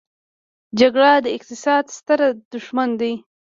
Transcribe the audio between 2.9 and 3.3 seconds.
دی.